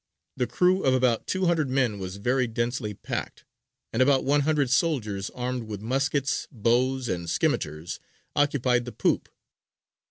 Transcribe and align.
The 0.35 0.47
crew 0.47 0.83
of 0.83 0.95
about 0.95 1.27
two 1.27 1.45
hundred 1.45 1.69
men 1.69 1.99
was 1.99 2.15
very 2.17 2.47
densely 2.47 2.95
packed, 2.95 3.45
and 3.93 4.01
about 4.01 4.23
one 4.25 4.41
hundred 4.41 4.71
soldiers 4.71 5.29
armed 5.29 5.65
with 5.65 5.79
muskets, 5.79 6.47
bows, 6.51 7.07
and 7.07 7.29
scimitars 7.29 7.99
occupied 8.35 8.85
the 8.85 8.93
poop. 8.93 9.29